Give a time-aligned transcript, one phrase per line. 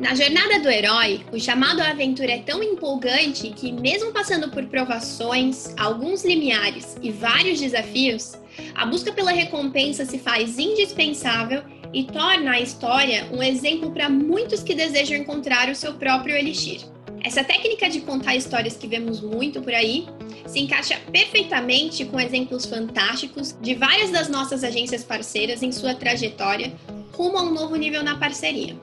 [0.00, 4.64] Na jornada do herói, o chamado à aventura é tão empolgante que, mesmo passando por
[4.64, 8.32] provações, alguns limiares e vários desafios,
[8.74, 14.62] a busca pela recompensa se faz indispensável e torna a história um exemplo para muitos
[14.62, 16.80] que desejam encontrar o seu próprio elixir.
[17.22, 20.06] Essa técnica de contar histórias que vemos muito por aí
[20.46, 26.72] se encaixa perfeitamente com exemplos fantásticos de várias das nossas agências parceiras em sua trajetória
[27.12, 28.74] rumo a um novo nível na parceria.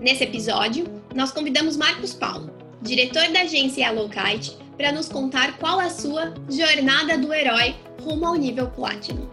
[0.00, 2.50] Nesse episódio, nós convidamos Marcos Paulo,
[2.82, 8.34] diretor da agência Yellowkite, para nos contar qual a sua jornada do herói rumo ao
[8.34, 9.26] nível Platinum.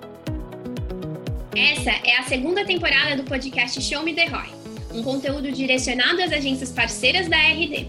[1.56, 4.50] Essa é a segunda temporada do podcast Show Me The Roy,
[4.94, 7.88] um conteúdo direcionado às agências parceiras da RD.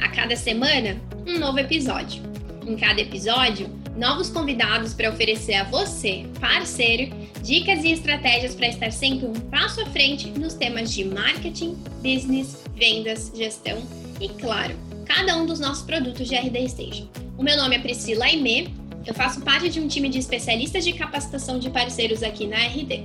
[0.00, 2.22] A cada semana, um novo episódio.
[2.64, 8.90] Em cada episódio, novos convidados para oferecer a você, parceiro, dicas e estratégias para estar
[8.90, 13.82] sempre um passo à frente nos temas de marketing, business, vendas, gestão
[14.20, 17.08] e, claro, cada um dos nossos produtos de RD Station.
[17.36, 18.72] O meu nome é Priscila Aimee,
[19.06, 23.04] eu faço parte de um time de especialistas de capacitação de parceiros aqui na RD.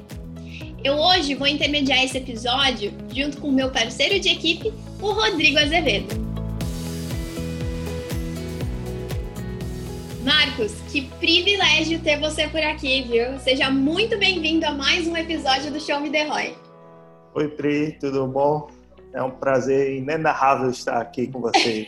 [0.83, 4.71] Eu hoje vou intermediar esse episódio junto com o meu parceiro de equipe,
[5.01, 6.26] o Rodrigo Azevedo.
[10.27, 13.39] Marcos, que privilégio ter você por aqui, viu?
[13.39, 16.53] Seja muito bem-vindo a mais um episódio do Show Me The Roy.
[17.33, 18.69] Oi, Pri, tudo bom?
[19.13, 21.87] É um prazer inenarrável estar aqui com você.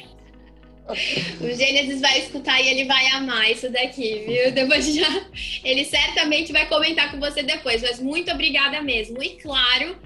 [0.87, 4.53] o Gênesis vai escutar e ele vai amar isso daqui, viu?
[4.53, 5.21] Depois já.
[5.61, 9.21] Ele certamente vai comentar com você depois, mas muito obrigada mesmo.
[9.21, 9.97] E claro,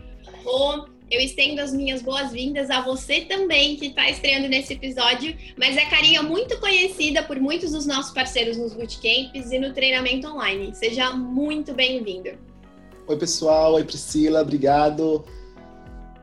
[0.44, 5.78] o eu estendo as minhas boas-vindas a você também que está estreando nesse episódio, mas
[5.78, 10.74] é carinha muito conhecida por muitos dos nossos parceiros nos bootcamps e no treinamento online.
[10.74, 12.32] Seja muito bem-vindo.
[13.06, 13.76] Oi, pessoal.
[13.76, 14.42] Oi, Priscila.
[14.42, 15.24] Obrigado.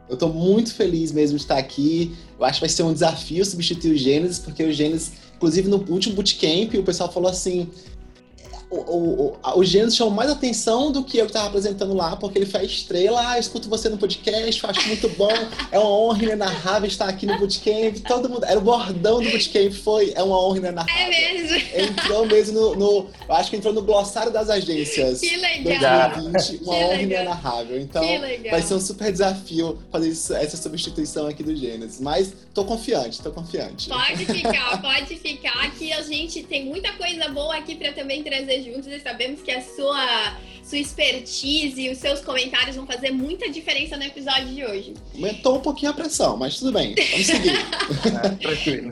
[0.08, 2.12] Eu estou muito feliz mesmo de estar aqui.
[2.36, 5.77] Eu acho que vai ser um desafio substituir o Gênesis, porque o Gênesis, inclusive no
[5.88, 7.69] último bootcamp, o pessoal falou assim:
[8.70, 12.38] o, o, o Gênesis chamou mais atenção do que eu que estava apresentando lá, porque
[12.38, 15.32] ele foi a estrela, ah, escuto você no podcast, acho muito bom,
[15.72, 19.72] é uma honra inenarrável estar aqui no Bootcamp, todo mundo, era o bordão do Bootcamp,
[19.72, 21.03] foi, é uma honra inenarrável.
[21.03, 21.70] É mesmo?
[21.75, 25.20] Entrou mesmo no, no eu acho que entrou no glossário das agências.
[25.20, 26.10] Que legal!
[26.14, 27.02] 2020, uma que honra legal.
[27.02, 27.81] inenarrável.
[27.81, 28.04] Então,
[28.50, 33.20] vai ser um super desafio fazer isso, essa substituição aqui do Gênesis, mas tô confiante,
[33.20, 33.88] tô confiante.
[33.88, 38.59] Pode ficar, pode ficar, que a gente tem muita coisa boa aqui para também trazer
[38.65, 43.48] juntos e sabemos que a sua, sua expertise e os seus comentários vão fazer muita
[43.48, 44.94] diferença no episódio de hoje.
[45.15, 47.56] Aumentou um pouquinho a pressão, mas tudo bem, vamos seguir.
[48.15, 48.91] é, tranquilo.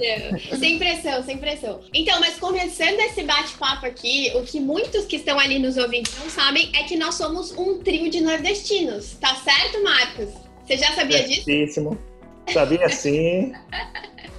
[0.59, 1.81] Sem pressão, sem pressão.
[1.95, 6.29] Então, mas começando esse bate-papo aqui, o que muitos que estão ali nos ouvindo não
[6.31, 9.17] sabem é que nós somos um trio de nordestinos.
[9.21, 10.29] Tá certo, Marcos?
[10.67, 11.91] Você já sabia Certíssimo.
[11.91, 12.53] disso?
[12.53, 13.53] Sabia sim.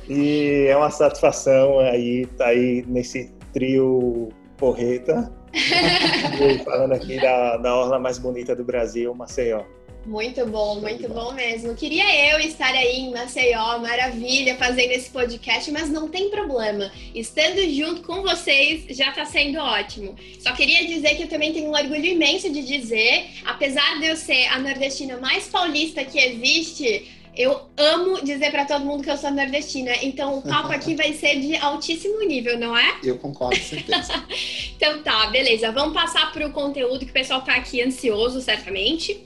[0.10, 5.32] E é uma satisfação aí estar tá aí nesse trio porreta.
[6.64, 9.64] falando aqui da, da orla mais bonita do Brasil, Maceió.
[10.06, 11.76] Muito bom, muito bom mesmo.
[11.76, 16.92] Queria eu estar aí em Maceió, maravilha, fazendo esse podcast, mas não tem problema.
[17.14, 20.16] Estando junto com vocês já está sendo ótimo.
[20.40, 24.16] Só queria dizer que eu também tenho um orgulho imenso de dizer, apesar de eu
[24.16, 29.18] ser a nordestina mais paulista que existe, eu amo dizer para todo mundo que eu
[29.18, 33.00] sou nordestina, então o papo aqui vai ser de altíssimo nível, não é?
[33.04, 34.14] Eu concordo, certeza.
[34.76, 35.72] então tá, beleza.
[35.72, 39.26] Vamos passar para o conteúdo que o pessoal tá aqui ansioso, certamente.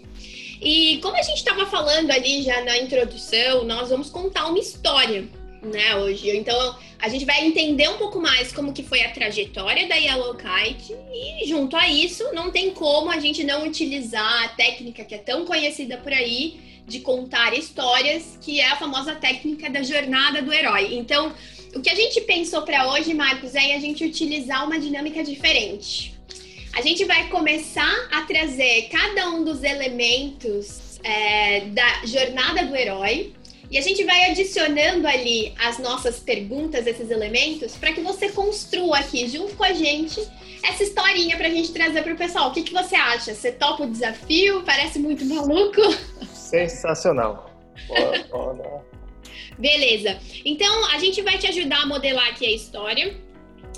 [0.62, 5.28] E como a gente estava falando ali já na introdução, nós vamos contar uma história,
[5.64, 6.30] né, hoje.
[6.36, 10.36] Então a gente vai entender um pouco mais como que foi a trajetória da Yellow
[10.36, 15.16] Kite e junto a isso não tem como a gente não utilizar a técnica que
[15.16, 20.42] é tão conhecida por aí de contar histórias, que é a famosa técnica da jornada
[20.42, 20.96] do herói.
[20.96, 21.34] Então,
[21.74, 26.14] o que a gente pensou para hoje, Marcos, é a gente utilizar uma dinâmica diferente.
[26.74, 33.34] A gente vai começar a trazer cada um dos elementos é, da jornada do herói
[33.74, 39.00] e a gente vai adicionando ali as nossas perguntas, esses elementos, para que você construa
[39.00, 40.22] aqui junto com a gente
[40.64, 42.50] essa historinha para a gente trazer para o pessoal.
[42.50, 43.34] O que, que você acha?
[43.34, 44.62] Você topa o desafio?
[44.62, 45.82] Parece muito maluco?
[46.32, 47.50] Sensacional.
[49.58, 50.20] Beleza.
[50.46, 53.18] Então, a gente vai te ajudar a modelar aqui a história.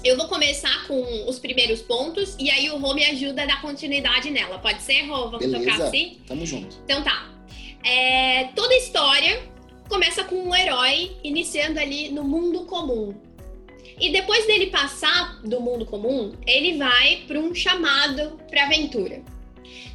[0.04, 3.62] Eu vou começar com os primeiros pontos e aí o Rô me ajuda a dar
[3.62, 4.60] continuidade nela.
[4.60, 5.30] Pode ser, Rô?
[5.30, 5.72] Vamos Beleza.
[5.72, 6.20] tocar assim?
[6.28, 6.76] Tamo junto.
[6.84, 7.32] Então tá.
[7.82, 9.55] É, toda história
[9.90, 13.14] começa com um herói iniciando ali no mundo comum.
[14.00, 19.24] E depois dele passar do mundo comum, ele vai para um chamado para aventura.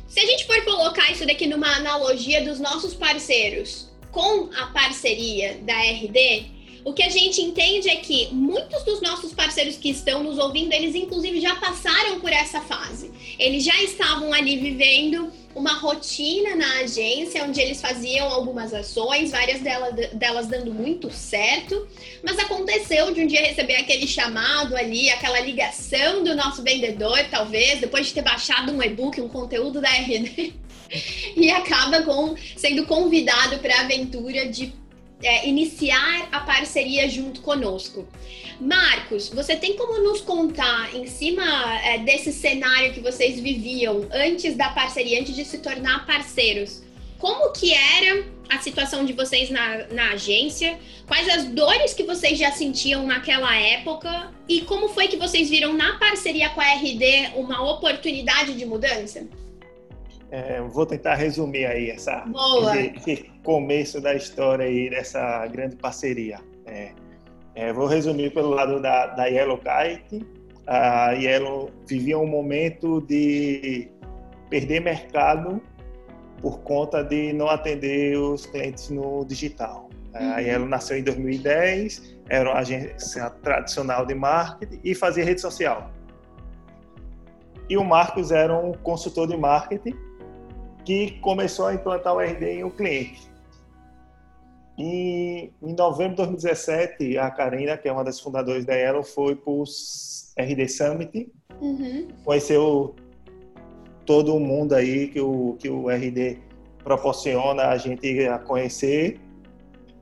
[0.08, 5.58] Se a gente for colocar isso daqui numa analogia dos nossos parceiros, com a parceria
[5.62, 6.46] da RD,
[6.84, 10.72] o que a gente entende é que muitos dos nossos parceiros que estão nos ouvindo,
[10.72, 13.10] eles inclusive já passaram por essa fase.
[13.38, 19.60] Eles já estavam ali vivendo uma rotina na agência onde eles faziam algumas ações, várias
[19.60, 21.88] delas, delas dando muito certo,
[22.22, 27.80] mas aconteceu de um dia receber aquele chamado ali, aquela ligação do nosso vendedor, talvez,
[27.80, 30.54] depois de ter baixado um e-book, um conteúdo da RD,
[31.36, 34.72] e acaba com, sendo convidado para a aventura de
[35.22, 38.06] é, iniciar a parceria junto conosco.
[38.60, 41.42] Marcos, você tem como nos contar, em cima
[41.82, 46.82] é, desse cenário que vocês viviam antes da parceria, antes de se tornar parceiros,
[47.18, 50.78] como que era a situação de vocês na, na agência?
[51.06, 54.32] Quais as dores que vocês já sentiam naquela época?
[54.48, 59.28] E como foi que vocês viram na parceria com a RD uma oportunidade de mudança?
[60.30, 62.24] É, vou tentar resumir aí essa,
[62.96, 66.38] esse, começo da história aí dessa grande parceria.
[66.66, 66.92] É,
[67.56, 70.24] é, vou resumir pelo lado da, da Yellow Kite.
[70.66, 73.88] A Yellow vivia um momento de
[74.48, 75.60] perder mercado
[76.40, 79.90] por conta de não atender os clientes no digital.
[80.14, 80.32] Uhum.
[80.32, 85.90] A Yellow nasceu em 2010, era uma agência tradicional de marketing e fazia rede social.
[87.68, 89.94] E o Marcos era um consultor de marketing
[90.90, 93.30] que começou a implantar o RD em um cliente.
[94.76, 99.36] E em novembro de 2017, a Karina, que é uma das fundadoras da Yellow, foi
[99.36, 99.62] para o
[100.36, 102.08] RD Summit, uhum.
[102.24, 102.96] conheceu
[104.04, 106.38] todo o mundo aí que o, que o RD
[106.82, 109.20] proporciona a gente a conhecer.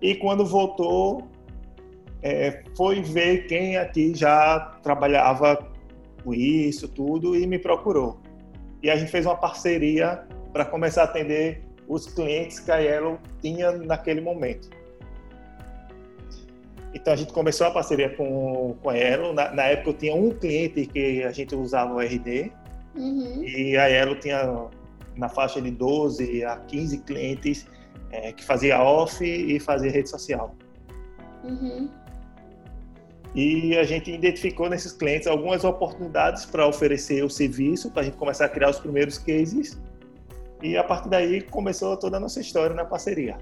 [0.00, 1.28] E quando voltou,
[2.22, 5.68] é, foi ver quem aqui já trabalhava
[6.24, 8.16] com isso, tudo, e me procurou.
[8.82, 10.26] E a gente fez uma parceria
[10.58, 14.68] para começar a atender os clientes que a Yellow tinha naquele momento.
[16.92, 19.32] Então a gente começou a parceria com, com a Yellow.
[19.32, 22.50] Na, na época eu tinha um cliente que a gente usava o RD
[22.96, 23.44] uhum.
[23.44, 24.66] e a Yellow tinha
[25.14, 27.64] na faixa de 12 a 15 clientes
[28.10, 30.56] é, que fazia off e fazia rede social.
[31.44, 31.88] Uhum.
[33.32, 38.16] E a gente identificou nesses clientes algumas oportunidades para oferecer o serviço, para a gente
[38.16, 39.78] começar a criar os primeiros cases
[40.62, 43.36] e a partir daí começou toda a nossa história na parceria.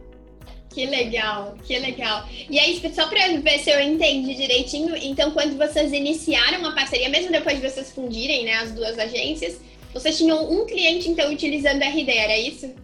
[0.71, 2.27] Que legal, que legal.
[2.51, 7.09] E aí, só para ver se eu entendi direitinho, então quando vocês iniciaram a parceria,
[7.09, 9.59] mesmo depois de vocês fundirem né, as duas agências,
[9.95, 12.75] vocês tinham um cliente então utilizando a RD, era isso?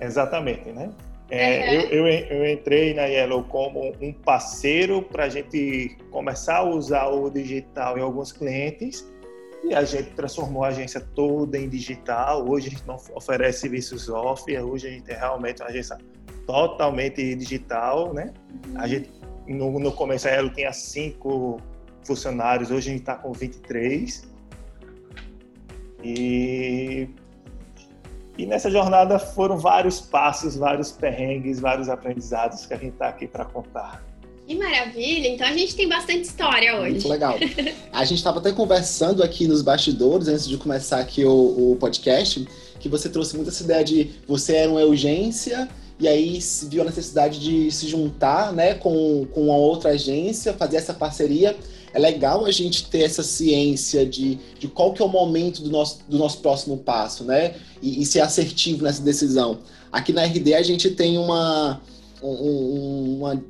[0.00, 0.90] Exatamente, né?
[1.30, 1.80] É, uhum.
[1.82, 7.06] eu, eu, eu, entrei na Yellow como um parceiro para a gente começar a usar
[7.06, 9.10] o digital em alguns clientes
[9.64, 12.48] e a gente transformou a agência toda em digital.
[12.48, 15.98] Hoje a gente não oferece serviços off, hoje a gente é realmente uma agência
[16.46, 18.32] totalmente digital, né?
[18.74, 19.10] A gente
[19.46, 21.60] no, no começo ela tinha cinco
[22.04, 24.30] funcionários, hoje a gente está com 23.
[26.02, 27.08] E,
[28.36, 33.26] e nessa jornada foram vários passos, vários perrengues, vários aprendizados que a gente está aqui
[33.26, 34.02] para contar.
[34.52, 35.28] Que maravilha!
[35.28, 36.90] Então a gente tem bastante história hoje.
[36.90, 37.38] Muito legal.
[37.90, 42.46] A gente estava até conversando aqui nos bastidores, antes de começar aqui o, o, podcast,
[42.78, 45.66] que você trouxe muito essa ideia de você era uma urgência
[45.98, 46.38] e aí
[46.68, 51.56] viu a necessidade de se juntar né, com, com uma outra agência, fazer essa parceria.
[51.94, 55.70] É legal a gente ter essa ciência de, de qual que é o momento do
[55.70, 57.54] nosso, do nosso próximo passo, né?
[57.80, 59.60] E, e ser assertivo nessa decisão.
[59.90, 61.80] Aqui na RD a gente tem uma,
[62.22, 63.42] um, uma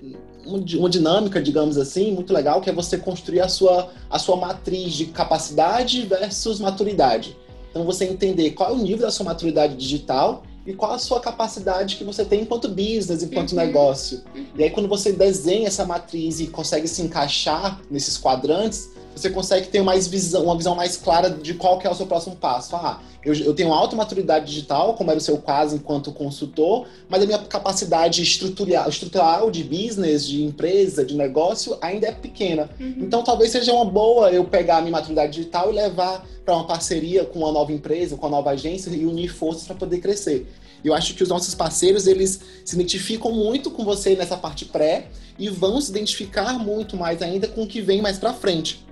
[0.45, 4.95] uma dinâmica, digamos assim, muito legal, que é você construir a sua, a sua matriz
[4.95, 7.37] de capacidade versus maturidade.
[7.71, 11.21] Então, você entender qual é o nível da sua maturidade digital e qual a sua
[11.21, 13.59] capacidade que você tem enquanto business, enquanto uhum.
[13.59, 14.23] negócio.
[14.35, 14.47] Uhum.
[14.57, 19.69] E aí, quando você desenha essa matriz e consegue se encaixar nesses quadrantes, você consegue
[19.69, 22.77] ter mais visão, uma visão mais clara de qual que é o seu próximo passo.
[22.77, 27.23] Ah, eu, eu tenho alta maturidade digital, como era o seu caso enquanto consultor, mas
[27.23, 32.69] a minha capacidade estrutural, estrutural de business, de empresa, de negócio ainda é pequena.
[32.81, 32.97] Uhum.
[32.99, 36.67] Então talvez seja uma boa eu pegar a minha maturidade digital e levar para uma
[36.67, 40.47] parceria com uma nova empresa, com uma nova agência e unir forças para poder crescer.
[40.85, 45.07] Eu acho que os nossos parceiros, eles se identificam muito com você nessa parte pré
[45.39, 48.85] e vão se identificar muito mais ainda com o que vem mais para frente.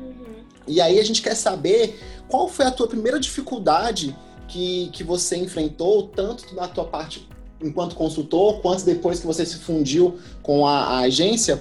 [0.69, 1.99] E aí a gente quer saber
[2.31, 4.17] qual foi a tua primeira dificuldade
[4.49, 7.29] que, que você enfrentou, tanto na tua parte
[7.63, 11.61] enquanto consultor, quanto depois que você se fundiu com a, a agência,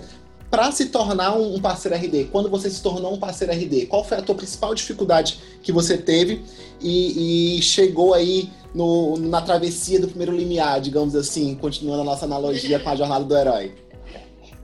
[0.49, 4.17] para se tornar um parceiro RD, quando você se tornou um parceiro RD, qual foi
[4.17, 6.41] a tua principal dificuldade que você teve
[6.81, 12.25] e, e chegou aí no, na travessia do primeiro limiar, digamos assim, continuando a nossa
[12.25, 13.75] analogia com a jornada do herói?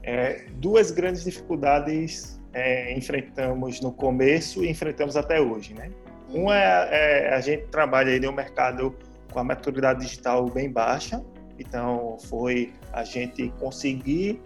[0.03, 5.91] É, duas grandes dificuldades é, enfrentamos no começo e enfrentamos até hoje, né?
[6.29, 8.95] Uma é, é a gente trabalha aí no mercado
[9.31, 11.21] com a maturidade digital bem baixa,
[11.59, 14.41] então foi a gente conseguir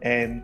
[0.00, 0.40] é,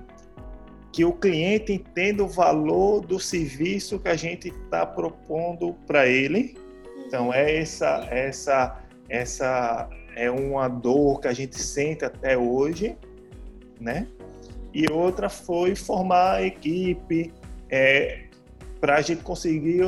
[0.92, 6.54] que o cliente entenda o valor do serviço que a gente está propondo para ele.
[7.06, 12.94] Então é essa essa essa é uma dor que a gente sente até hoje,
[13.80, 14.06] né?
[14.76, 17.32] E outra foi formar a equipe
[17.70, 18.26] é,
[18.78, 19.82] para a gente conseguir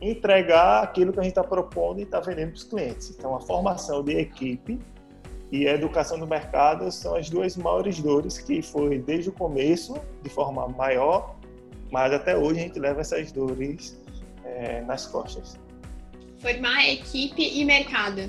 [0.00, 3.10] entregar aquilo que a gente está propondo e está vendendo para os clientes.
[3.16, 4.80] Então a formação de equipe
[5.52, 9.94] e a educação do mercado são as duas maiores dores que foi desde o começo,
[10.20, 11.36] de forma maior,
[11.92, 13.96] mas até hoje a gente leva essas dores
[14.44, 15.56] é, nas costas.
[16.40, 18.28] Formar equipe e mercado.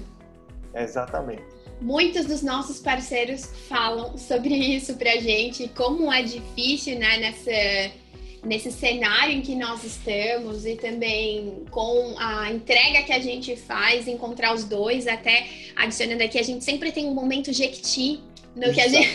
[0.76, 1.55] Exatamente.
[1.82, 7.92] Muitos dos nossos parceiros falam sobre isso pra gente, como é difícil, né, nessa
[8.46, 14.08] nesse cenário em que nós estamos e também com a entrega que a gente faz,
[14.08, 18.22] encontrar os dois, até adicionando aqui, a gente sempre tem um momento Jequiti.
[18.56, 19.10] No, que a gente,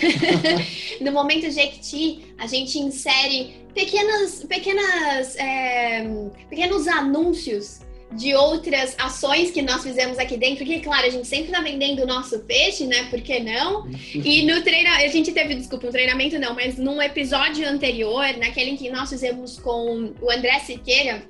[1.01, 6.05] no momento Jequiti, a gente insere pequenas, pequenas, é,
[6.51, 7.81] pequenos anúncios
[8.13, 12.03] de outras ações que nós fizemos aqui dentro, que, claro, a gente sempre está vendendo
[12.03, 13.05] o nosso peixe, né?
[13.05, 13.89] Por que não?
[14.15, 18.71] E no treinamento, a gente teve, desculpa, um treinamento não, mas num episódio anterior, naquele
[18.71, 21.23] em que nós fizemos com o André Siqueira,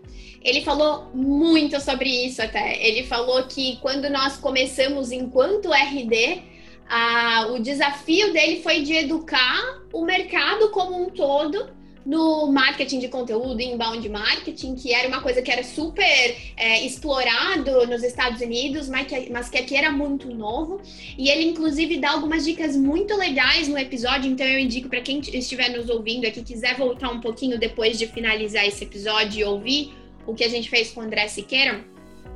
[0.42, 2.82] ele falou muito sobre isso até.
[2.82, 6.42] Ele falou que quando nós começamos enquanto RD,
[7.50, 11.68] o desafio dele foi de educar o mercado como um todo
[12.04, 17.86] no marketing de conteúdo, inbound marketing, que era uma coisa que era super é, explorado
[17.86, 20.80] nos Estados Unidos, mas que, mas que aqui era muito novo.
[21.18, 25.20] E ele, inclusive, dá algumas dicas muito legais no episódio, então eu indico para quem
[25.20, 29.92] estiver nos ouvindo aqui, quiser voltar um pouquinho depois de finalizar esse episódio e ouvir
[30.26, 31.84] o que a gente fez com o André Siqueira,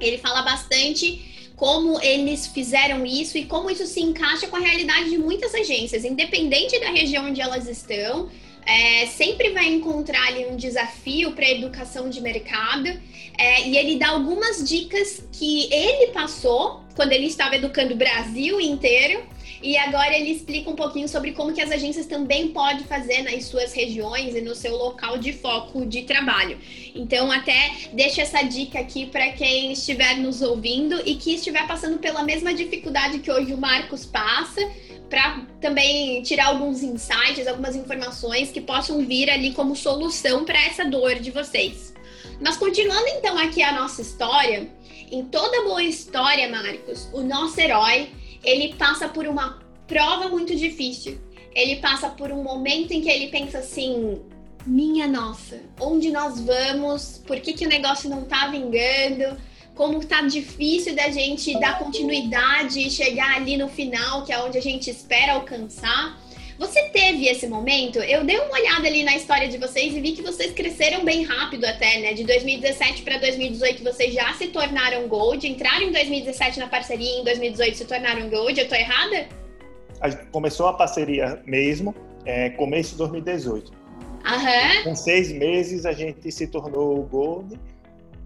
[0.01, 5.11] ele fala bastante como eles fizeram isso e como isso se encaixa com a realidade
[5.11, 8.29] de muitas agências, independente da região onde elas estão,
[8.67, 12.89] é, sempre vai encontrar ali um desafio para a educação de mercado
[13.39, 18.61] é, e ele dá algumas dicas que ele passou quando ele estava educando o Brasil
[18.61, 19.25] inteiro
[19.65, 23.47] e agora ele explica um pouquinho sobre como que as agências também podem fazer nas
[23.47, 26.59] suas regiões e no seu local de foco de trabalho.
[26.95, 31.99] Então até deixo essa dica aqui para quem estiver nos ouvindo e que estiver passando
[31.99, 34.61] pela mesma dificuldade que hoje o Marcos passa
[35.15, 40.85] para também tirar alguns insights, algumas informações que possam vir ali como solução para essa
[40.85, 41.95] dor de vocês.
[42.41, 44.69] Mas continuando então aqui a nossa história,
[45.13, 48.11] em toda boa história, Marcos, o nosso herói,
[48.43, 51.17] ele passa por uma prova muito difícil.
[51.55, 54.21] Ele passa por um momento em que ele pensa assim:
[54.67, 57.23] minha nossa, onde nós vamos?
[57.25, 59.37] Por que, que o negócio não tá vingando?
[59.75, 64.57] Como tá difícil da gente dar continuidade e chegar ali no final, que é onde
[64.57, 66.23] a gente espera alcançar.
[66.57, 67.99] Você teve esse momento?
[67.99, 71.25] Eu dei uma olhada ali na história de vocês e vi que vocês cresceram bem
[71.25, 72.13] rápido até, né?
[72.13, 77.21] De 2017 para 2018 vocês já se tornaram Gold, entraram em 2017 na parceria e
[77.21, 78.61] em 2018 se tornaram Gold.
[78.61, 79.27] Eu tô errada?
[80.01, 81.93] A gente começou a parceria mesmo,
[82.25, 83.73] é, começo de 2018.
[84.25, 84.85] Aham.
[84.85, 87.59] Com seis meses a gente se tornou Gold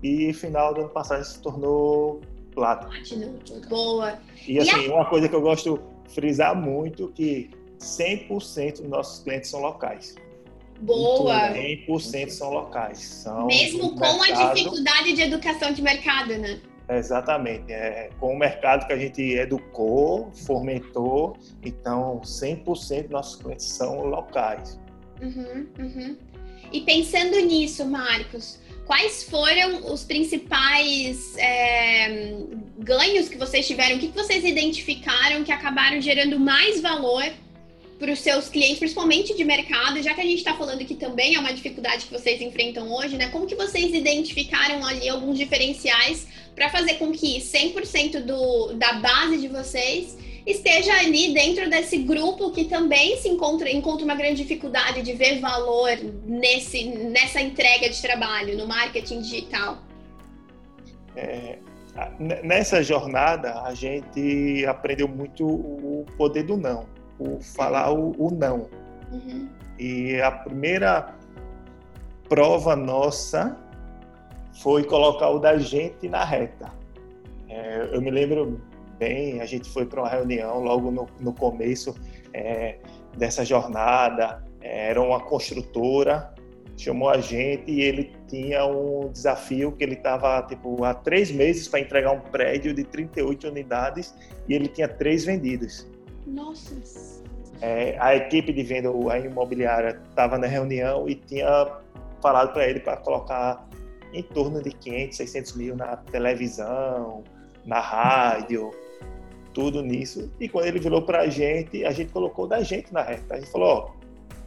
[0.03, 2.21] e final do ano passado se tornou
[2.55, 2.91] Platinum.
[2.91, 4.19] Platinum, boa.
[4.47, 4.95] E assim, e a...
[4.95, 10.17] uma coisa que eu gosto de frisar muito que 100% dos nossos clientes são locais.
[10.81, 11.53] Boa!
[11.53, 12.99] 100% são locais.
[12.99, 14.51] São Mesmo com mercado...
[14.51, 16.61] a dificuldade de educação de mercado, né?
[16.89, 17.73] Exatamente.
[17.73, 24.07] É, com o mercado que a gente educou, fomentou, então 100% dos nossos clientes são
[24.07, 24.81] locais.
[25.21, 26.17] Uhum, uhum.
[26.73, 32.33] E pensando nisso, Marcos, quais foram os principais é,
[32.79, 33.97] ganhos que vocês tiveram?
[33.97, 37.23] O que vocês identificaram que acabaram gerando mais valor
[37.99, 41.35] para os seus clientes, principalmente de mercado, já que a gente está falando que também
[41.35, 43.29] é uma dificuldade que vocês enfrentam hoje, né?
[43.29, 49.37] Como que vocês identificaram ali alguns diferenciais para fazer com que 100% do, da base
[49.37, 50.17] de vocês
[50.51, 55.41] esteja ali dentro desse grupo que também se encontra, encontra uma grande dificuldade de ver
[55.41, 55.91] valor
[56.25, 59.79] nesse, nessa entrega de trabalho no marketing digital?
[61.15, 61.59] É,
[62.43, 66.87] nessa jornada, a gente aprendeu muito o poder do não,
[67.19, 68.69] o falar o, o não.
[69.13, 69.49] Uhum.
[69.79, 71.15] E a primeira
[72.29, 73.57] prova nossa
[74.63, 76.73] foi colocar o da gente na reta.
[77.49, 78.61] É, eu me lembro
[78.99, 81.95] bem, a gente foi para uma reunião logo no, no começo
[82.33, 82.79] é,
[83.17, 86.35] dessa jornada, é, era uma construtora,
[86.77, 91.67] chamou a gente e ele tinha um desafio que ele estava tipo, há três meses
[91.67, 94.15] para entregar um prédio de 38 unidades
[94.49, 95.87] e ele tinha três vendidos.
[96.27, 96.77] Nossa!
[97.61, 101.49] É, a equipe de venda, a imobiliária, estava na reunião e tinha
[102.23, 103.69] falado para ele para colocar
[104.13, 107.25] em torno de 500, 600 mil na televisão,
[107.67, 108.71] na rádio,
[109.53, 110.31] tudo nisso.
[110.39, 113.35] E quando ele virou para a gente, a gente colocou da gente na reta.
[113.35, 113.91] A gente falou: ó,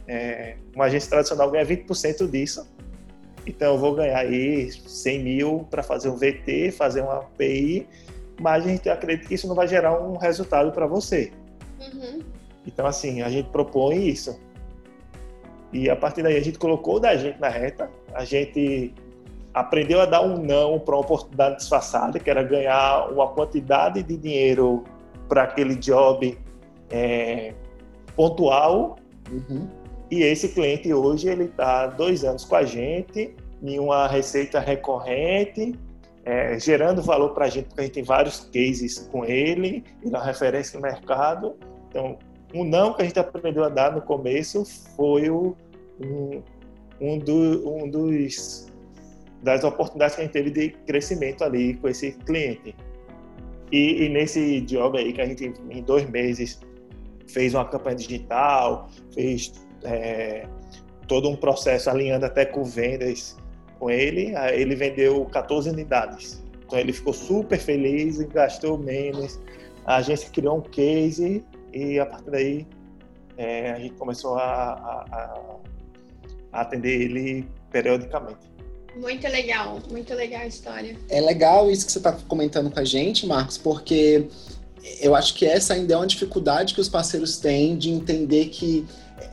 [0.06, 2.66] é, uma agência tradicional ganha 20% disso,
[3.46, 7.86] então eu vou ganhar aí 100 mil para fazer um VT, fazer uma API,
[8.40, 11.32] mas a gente acredita que isso não vai gerar um resultado para você.
[11.80, 12.20] Uhum.
[12.66, 14.38] Então, assim, a gente propõe isso.
[15.72, 18.92] E a partir daí a gente colocou da gente na reta, a gente
[19.54, 24.16] aprendeu a dar um não para uma oportunidade disfarçada, que era ganhar uma quantidade de
[24.16, 24.84] dinheiro
[25.32, 26.38] para aquele job
[26.90, 27.54] é,
[28.14, 28.96] pontual.
[29.30, 29.66] Uhum.
[30.10, 35.74] E esse cliente hoje ele está dois anos com a gente, em uma receita recorrente,
[36.22, 40.10] é, gerando valor para a gente, porque a gente tem vários cases com ele, e
[40.10, 41.56] na referência no mercado.
[41.88, 42.18] Então,
[42.52, 45.56] um não que a gente aprendeu a dar no começo foi o,
[45.98, 46.42] um,
[47.00, 48.66] um, do, um dos
[49.42, 52.76] das oportunidades que a gente teve de crescimento ali com esse cliente.
[53.72, 56.60] E, e, nesse job aí que a gente em dois meses
[57.26, 59.52] fez uma campanha digital, fez
[59.82, 60.46] é,
[61.08, 63.36] todo um processo alinhando até com vendas
[63.78, 66.42] com ele, ele vendeu 14 unidades.
[66.66, 69.40] Então ele ficou super feliz e gastou menos.
[69.84, 72.66] A agência criou um case e a partir daí
[73.36, 75.58] é, a gente começou a, a,
[76.52, 78.52] a atender ele periodicamente.
[78.96, 80.96] Muito legal, muito legal a história.
[81.08, 84.26] É legal isso que você está comentando com a gente, Marcos, porque
[85.00, 88.86] eu acho que essa ainda é uma dificuldade que os parceiros têm de entender que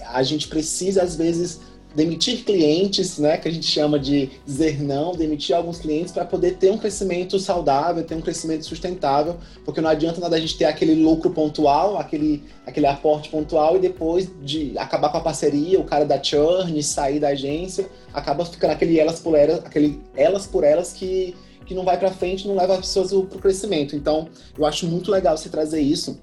[0.08, 1.60] a gente precisa, às vezes,
[1.96, 6.58] demitir clientes, né, que a gente chama de dizer não, demitir alguns clientes para poder
[6.58, 10.66] ter um crescimento saudável, ter um crescimento sustentável, porque não adianta nada a gente ter
[10.66, 15.84] aquele lucro pontual, aquele, aquele aporte pontual e depois de acabar com a parceria, o
[15.84, 20.64] cara da churn, sair da agência, acaba ficando aquele elas por elas, aquele elas por
[20.64, 21.36] elas que,
[21.66, 23.96] que não vai para frente, não leva as pessoas para o crescimento.
[23.96, 26.20] Então, eu acho muito legal você trazer isso.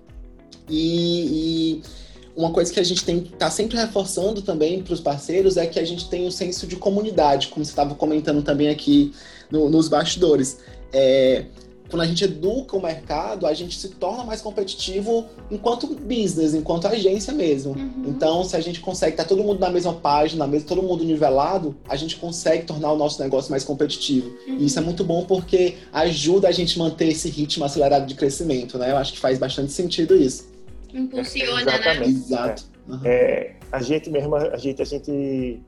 [0.68, 2.05] e, e
[2.36, 5.56] uma coisa que a gente tem que estar tá sempre reforçando também para os parceiros
[5.56, 9.12] é que a gente tem um senso de comunidade, como você estava comentando também aqui
[9.50, 10.58] no, nos bastidores.
[10.92, 11.46] É,
[11.88, 16.86] quando a gente educa o mercado, a gente se torna mais competitivo enquanto business, enquanto
[16.86, 17.72] agência mesmo.
[17.72, 18.04] Uhum.
[18.08, 21.04] Então, se a gente consegue estar tá todo mundo na mesma página, mesmo todo mundo
[21.04, 24.28] nivelado, a gente consegue tornar o nosso negócio mais competitivo.
[24.46, 24.58] Uhum.
[24.58, 28.76] E isso é muito bom porque ajuda a gente manter esse ritmo acelerado de crescimento,
[28.78, 28.90] né?
[28.90, 30.55] Eu acho que faz bastante sentido isso.
[30.96, 31.72] Impulsiona, né?
[31.72, 32.00] Exatamente.
[32.00, 32.08] né?
[32.08, 32.64] Exato.
[32.88, 33.00] Uhum.
[33.04, 35.60] É, a gente mesmo, a gente, a gente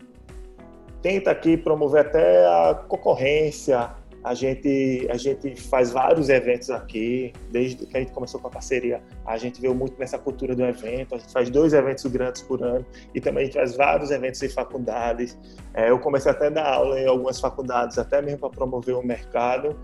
[1.03, 3.91] tenta aqui promover até a concorrência.
[4.25, 8.51] A gente, a gente faz vários eventos aqui, desde que a gente começou com a
[8.51, 9.01] parceria.
[9.25, 11.15] A gente veio muito nessa cultura do evento.
[11.15, 14.43] A gente faz dois eventos grandes por ano e também a gente faz vários eventos
[14.43, 15.39] em faculdades.
[15.73, 19.07] É, eu comecei até a dar aula em algumas faculdades, até mesmo para promover o
[19.07, 19.79] mercado.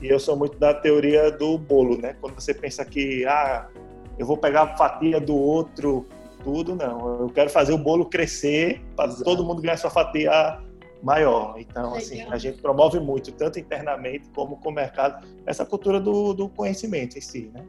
[0.00, 2.16] E eu sou muito da teoria do bolo, né?
[2.20, 3.68] Quando você pensa que ah,
[4.22, 6.06] eu vou pegar a fatia do outro,
[6.44, 7.22] tudo, não.
[7.22, 10.60] Eu quero fazer o bolo crescer para todo mundo ganhar sua fatia
[11.02, 11.56] maior.
[11.58, 16.32] Então, assim, a gente promove muito, tanto internamente como com o mercado, essa cultura do,
[16.32, 17.64] do conhecimento em si, né?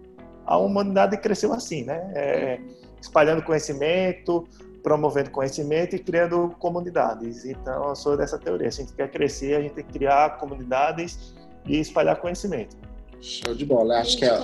[0.46, 2.12] A humanidade cresceu assim, né?
[2.14, 2.60] É,
[3.02, 4.48] espalhando conhecimento,
[4.84, 7.46] promovendo conhecimento e criando comunidades.
[7.46, 8.70] Então, eu sou dessa teoria.
[8.70, 11.34] Se a gente quer crescer, a gente tem que criar comunidades
[11.66, 12.78] e espalhar conhecimento.
[13.24, 14.00] Show de bola.
[14.00, 14.38] Acho que é,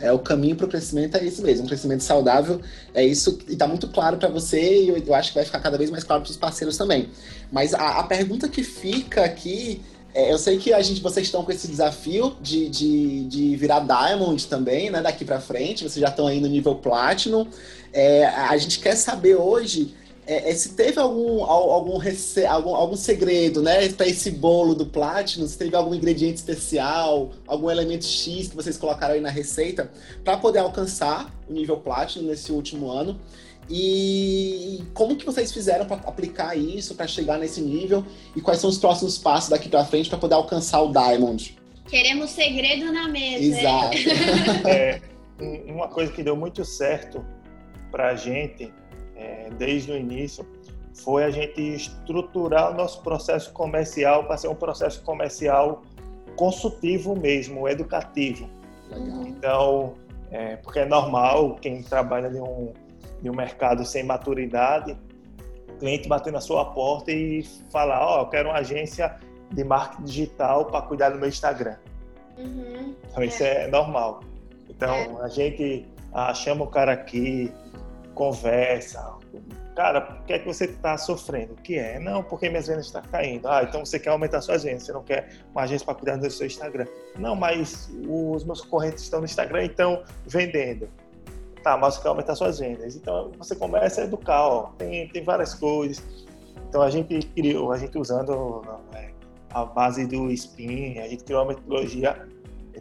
[0.00, 1.64] é o caminho para o crescimento, é isso mesmo.
[1.64, 2.60] Um crescimento saudável
[2.92, 3.38] é isso.
[3.48, 5.90] E está muito claro para você e eu, eu, acho que vai ficar cada vez
[5.90, 7.08] mais claro para os parceiros também.
[7.50, 9.80] Mas a, a, pergunta que fica aqui.
[10.14, 13.80] É, eu sei que a gente, vocês estão com esse desafio de, de, de virar
[13.80, 15.00] Diamond também, né?
[15.00, 15.84] Daqui para frente.
[15.84, 17.46] Vocês já estão aí no nível Platinum.
[17.94, 19.94] É, a gente quer saber hoje
[20.28, 22.44] é, é, se teve algum, algum, rece...
[22.44, 27.70] algum, algum segredo, né, para esse bolo do Platinum, se teve algum ingrediente especial, algum
[27.70, 29.90] elemento X que vocês colocaram aí na receita,
[30.22, 33.18] para poder alcançar o nível Platinum nesse último ano.
[33.70, 38.04] E como que vocês fizeram para aplicar isso, para chegar nesse nível?
[38.36, 41.56] E quais são os próximos passos daqui para frente para poder alcançar o Diamond?
[41.86, 43.44] Queremos segredo na mesa.
[43.44, 43.96] Exato.
[44.68, 45.00] é,
[45.66, 47.24] uma coisa que deu muito certo
[47.90, 48.70] para a gente
[49.18, 50.46] é, desde o início,
[50.94, 55.82] foi a gente estruturar o nosso processo comercial para ser um processo comercial
[56.36, 58.48] consultivo mesmo, educativo.
[58.90, 59.22] Legal.
[59.26, 59.94] Então,
[60.30, 62.72] é, porque é normal quem trabalha em um,
[63.22, 64.96] em um mercado sem maturidade,
[65.78, 69.16] cliente bater na sua porta e falar, ó, oh, eu quero uma agência
[69.50, 71.76] de marketing digital para cuidar do meu Instagram.
[72.36, 72.94] Uhum.
[73.10, 74.20] Então, isso é, é normal.
[74.68, 75.16] Então, é.
[75.22, 77.52] a gente ah, chama o cara aqui,
[78.18, 79.16] conversa.
[79.76, 81.52] Cara, por que é que você está sofrendo?
[81.52, 82.00] O que é?
[82.00, 83.46] Não, porque minhas vendas estão caindo.
[83.46, 86.28] Ah, então você quer aumentar suas vendas, você não quer uma agência para cuidar do
[86.28, 86.86] seu Instagram.
[87.16, 90.88] Não, mas os meus concorrentes estão no Instagram e estão vendendo.
[91.62, 92.96] Tá, mas você quer aumentar suas vendas.
[92.96, 94.62] Então você começa a educar, ó.
[94.76, 96.02] Tem, tem várias coisas.
[96.68, 98.62] Então a gente criou, a gente usando
[98.94, 99.10] é,
[99.50, 102.26] a base do SPIN, a gente criou uma metodologia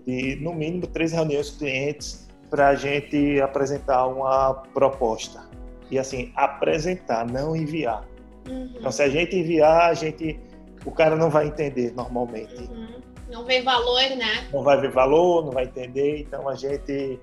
[0.03, 5.47] de no mínimo três reuniões com clientes para a gente apresentar uma proposta.
[5.89, 8.05] E assim, apresentar, não enviar.
[8.47, 8.71] Uhum.
[8.75, 10.39] Então, se a gente enviar, a gente,
[10.85, 12.61] o cara não vai entender normalmente.
[12.61, 13.01] Uhum.
[13.31, 14.47] Não vê valor, né?
[14.53, 16.19] Não vai ver valor, não vai entender.
[16.21, 17.19] Então, a gente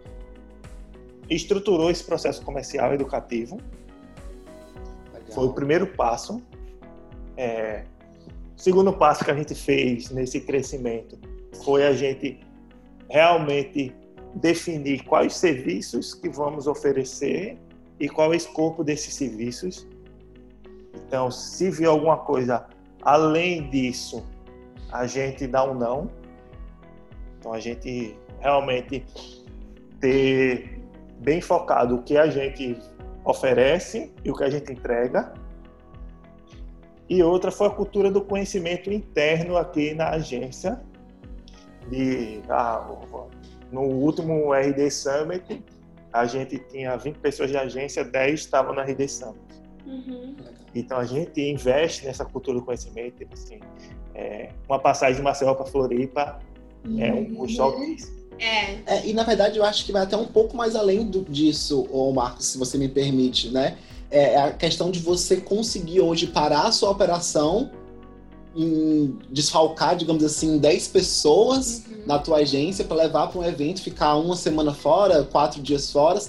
[1.29, 3.59] estruturou esse processo comercial educativo.
[5.13, 5.33] Legal.
[5.33, 6.43] Foi o primeiro passo.
[7.37, 7.85] É,
[8.57, 11.19] o segundo passo que a gente fez nesse crescimento
[11.65, 12.41] foi a gente
[13.09, 13.95] realmente
[14.35, 17.59] definir quais serviços que vamos oferecer
[17.99, 19.87] e qual é o escopo desses serviços.
[21.07, 22.67] Então, se vier alguma coisa
[23.03, 24.27] além disso,
[24.91, 26.11] a gente dá um não.
[27.39, 29.05] Então, a gente realmente
[30.01, 30.81] ter
[31.21, 32.79] bem focado o que a gente
[33.25, 35.33] oferece e o que a gente entrega.
[37.09, 40.81] E outra foi a cultura do conhecimento interno aqui na agência.
[41.89, 42.87] De, ah,
[43.75, 45.63] no último RD Summit,
[46.13, 49.41] a gente tinha 20 pessoas de agência, 10 estavam na RD Summit.
[49.85, 50.37] Uhum.
[50.73, 53.17] Então a gente investe nessa cultura do conhecimento.
[53.17, 53.59] Tipo assim,
[54.15, 56.39] é, uma passagem de Maceió para Floripa
[56.87, 57.03] uhum.
[57.03, 57.69] é um custo uhum.
[57.69, 58.25] altíssimo.
[58.39, 58.95] É.
[58.95, 59.07] é.
[59.07, 62.13] E na verdade eu acho que vai até um pouco mais além do, disso, ô
[62.13, 63.77] Marcos, se você me permite, né?
[64.09, 67.73] É, é a questão de você conseguir hoje parar a sua operação
[68.57, 72.03] em desfalcar, digamos assim, 10 pessoas uhum.
[72.07, 76.21] na tua agência para levar para um evento, ficar uma semana fora, quatro dias fora,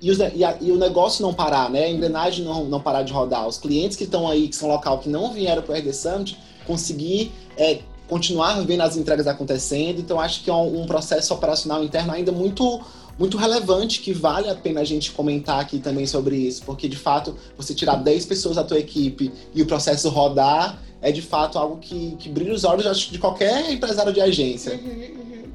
[0.00, 1.84] e, os, e, a, e, o negócio não parar, né?
[1.84, 3.46] A engrenagem não, não parar de rodar.
[3.46, 6.38] Os clientes que estão aí, que são local, que não vieram para o RD Summit,
[6.66, 10.00] conseguir é, continuar vendo as entregas acontecendo.
[10.00, 12.82] Então, acho que é um, um processo operacional interno ainda muito
[13.18, 16.96] muito relevante que vale a pena a gente comentar aqui também sobre isso, porque de
[16.96, 21.58] fato você tirar 10 pessoas da tua equipe e o processo rodar é de fato
[21.58, 24.74] algo que, que brilha os olhos acho, de qualquer empresário de agência.
[24.74, 25.52] Uhum, uhum.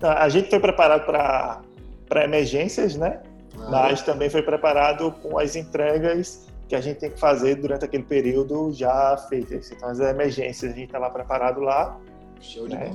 [0.00, 3.20] A gente foi preparado para emergências, né?
[3.58, 3.68] Ah.
[3.68, 8.04] Mas também foi preparado com as entregas que a gente tem que fazer durante aquele
[8.04, 9.72] período já feitas.
[9.72, 11.98] Então, as emergências a gente estava preparado lá.
[12.40, 12.94] Show de né?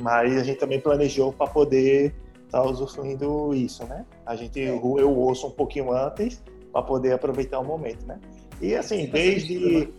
[0.00, 2.14] Mas a gente também planejou para poder
[2.46, 4.06] estar tá usufruindo isso, né?
[4.24, 4.68] A gente, é.
[4.68, 6.40] eu ouço um pouquinho antes
[6.72, 8.20] para poder aproveitar o momento, né?
[8.60, 9.92] E assim, desde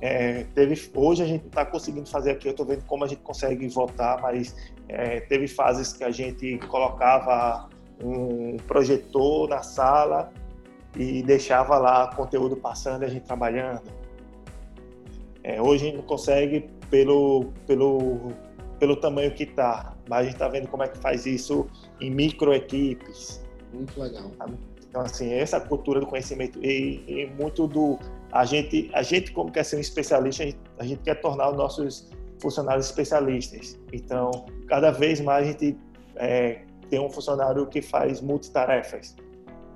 [0.00, 3.22] é, teve, hoje a gente está conseguindo fazer aqui, eu estou vendo como a gente
[3.22, 4.54] consegue voltar, mas
[4.88, 7.68] é, teve fases que a gente colocava
[8.02, 10.32] um projetor na sala
[10.94, 13.82] e deixava lá conteúdo passando e a gente trabalhando.
[15.42, 18.32] É, hoje a gente não consegue pelo, pelo,
[18.78, 21.66] pelo tamanho que está, mas a gente está vendo como é que faz isso
[22.00, 23.42] em micro equipes.
[23.72, 24.30] Muito legal.
[24.88, 27.98] Então, assim, essa cultura do conhecimento e, e muito do
[28.36, 31.50] a gente, a gente como quer ser um especialista, a gente, a gente quer tornar
[31.50, 33.78] os nossos funcionários especialistas.
[33.92, 34.30] Então,
[34.68, 35.78] cada vez mais a gente
[36.16, 39.16] é, tem um funcionário que faz multitarefas.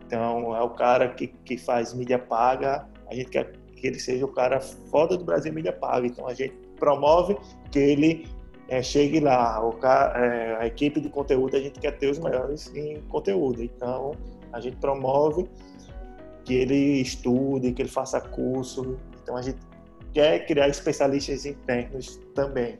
[0.06, 4.26] Então, é o cara que, que faz mídia paga, a gente quer que ele seja
[4.26, 6.06] o cara foda do Brasil mídia paga.
[6.06, 7.38] Então, a gente promove
[7.70, 8.28] que ele
[8.68, 9.58] é, chegue lá.
[9.66, 13.62] O cara, é, a equipe de conteúdo, a gente quer ter os melhores em conteúdo.
[13.62, 14.12] Então,
[14.52, 15.48] a gente promove
[16.50, 18.98] que ele estude, que ele faça curso.
[19.22, 19.58] Então a gente
[20.12, 22.76] quer criar especialistas internos também.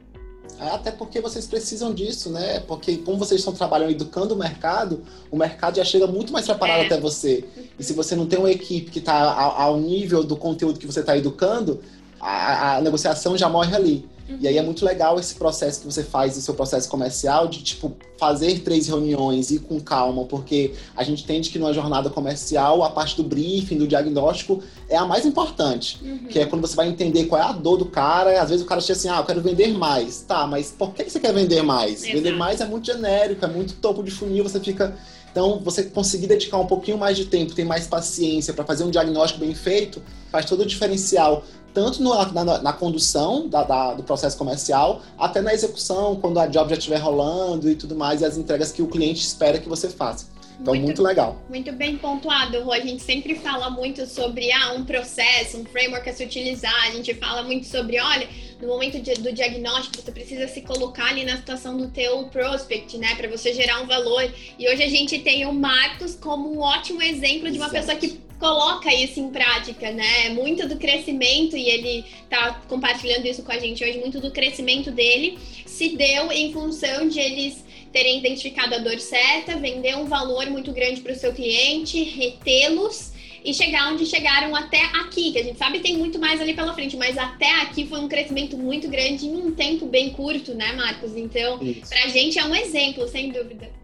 [0.58, 2.58] É, até porque vocês precisam disso, né?
[2.66, 6.80] Porque como vocês estão trabalhando educando o mercado, o mercado já chega muito mais preparado
[6.80, 6.86] é.
[6.86, 7.44] até você.
[7.78, 10.98] E se você não tem uma equipe que está ao nível do conteúdo que você
[10.98, 11.80] está educando,
[12.18, 14.08] a, a negociação já morre ali.
[14.38, 17.62] E aí é muito legal esse processo que você faz no seu processo comercial de,
[17.62, 22.84] tipo, fazer três reuniões e com calma, porque a gente entende que numa jornada comercial
[22.84, 26.26] a parte do briefing, do diagnóstico é a mais importante, uhum.
[26.28, 28.40] que é quando você vai entender qual é a dor do cara.
[28.40, 30.20] Às vezes o cara diz assim, ah, eu quero vender mais.
[30.20, 32.02] Tá, mas por que você quer vender mais?
[32.02, 32.16] Exato.
[32.16, 34.94] Vender mais é muito genérico, é muito topo de funil, você fica
[35.30, 38.90] Então, você conseguir dedicar um pouquinho mais de tempo, ter mais paciência para fazer um
[38.90, 44.02] diagnóstico bem feito, faz todo o diferencial, tanto no, na, na, condução da, da, do
[44.02, 48.24] processo comercial, até na execução, quando a job já estiver rolando e tudo mais, e
[48.24, 50.26] as entregas que o cliente espera que você faça.
[50.60, 51.40] Então, muito, muito, legal.
[51.48, 52.72] Muito bem pontuado, Rô.
[52.72, 56.86] A gente sempre fala muito sobre ah, um processo, um framework a se utilizar.
[56.86, 58.28] A gente fala muito sobre, olha,
[58.60, 62.98] no momento de, do diagnóstico, você precisa se colocar ali na situação do teu prospect,
[62.98, 63.14] né?
[63.14, 64.30] Para você gerar um valor.
[64.58, 67.72] E hoje a gente tem o Marcos como um ótimo exemplo de uma Exato.
[67.72, 70.30] pessoa que coloca isso em prática, né?
[70.30, 74.90] Muito do crescimento, e ele tá compartilhando isso com a gente hoje, muito do crescimento
[74.90, 80.46] dele se deu em função de eles terem identificado a dor certa, vender um valor
[80.46, 83.12] muito grande para o seu cliente, retê-los
[83.44, 86.74] e chegar onde chegaram até aqui, que a gente sabe tem muito mais ali pela
[86.74, 90.72] frente, mas até aqui foi um crescimento muito grande em um tempo bem curto, né,
[90.72, 91.16] Marcos?
[91.16, 93.79] Então, para a gente é um exemplo, sem dúvida.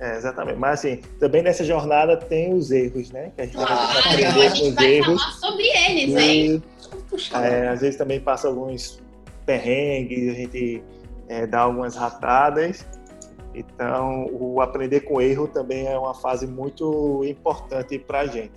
[0.00, 0.58] É, exatamente.
[0.58, 3.32] Mas assim, também nessa jornada tem os erros, né?
[3.34, 5.22] Que a gente, claro, a gente vai erros.
[5.22, 6.62] falar sobre eles, hein?
[7.42, 9.00] É, às vezes também passa alguns
[9.44, 10.82] perrengues, a gente
[11.28, 12.84] é, dá algumas ratadas.
[13.54, 18.52] Então, o aprender com erro também é uma fase muito importante para a gente.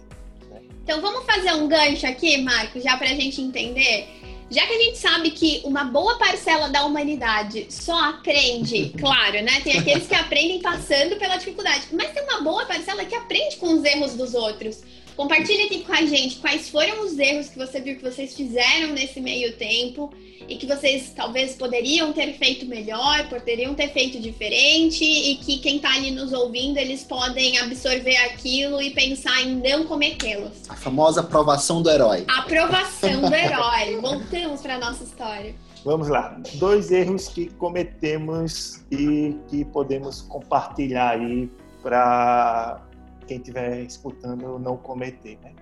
[0.50, 0.62] Né?
[0.84, 4.08] Então, vamos fazer um gancho aqui, Marco, já para a gente entender.
[4.52, 9.62] Já que a gente sabe que uma boa parcela da humanidade só aprende, claro, né?
[9.64, 13.74] Tem aqueles que aprendem passando pela dificuldade, mas tem uma boa parcela que aprende com
[13.74, 14.84] os erros dos outros.
[15.16, 18.90] Compartilhe aqui com a gente quais foram os erros que você viu que vocês fizeram
[18.90, 20.14] nesse meio tempo
[20.48, 25.78] e que vocês talvez poderiam ter feito melhor, poderiam ter feito diferente e que quem
[25.78, 30.70] está ali nos ouvindo, eles podem absorver aquilo e pensar em não cometê-los.
[30.70, 32.26] A famosa aprovação do herói.
[32.28, 34.00] Aprovação do herói.
[34.02, 35.56] Voltamos para nossa história.
[35.84, 36.40] Vamos lá.
[36.56, 41.50] Dois erros que cometemos e que podemos compartilhar aí
[41.82, 42.82] para
[43.28, 45.54] quem estiver escutando não cometer, né?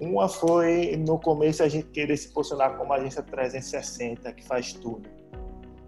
[0.00, 5.08] Uma foi, no começo, a gente querer se posicionar como agência 360, que faz tudo.